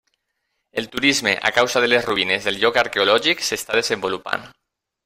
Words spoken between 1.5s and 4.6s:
causa de les ruïnes del lloc arqueològic, s'està desenvolupant.